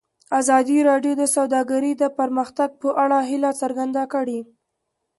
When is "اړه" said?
3.03-3.17